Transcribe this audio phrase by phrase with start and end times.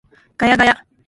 [0.35, 0.83] ガヤガヤ